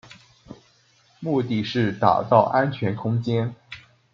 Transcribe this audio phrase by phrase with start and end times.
[1.19, 3.53] 目的是打造安全空間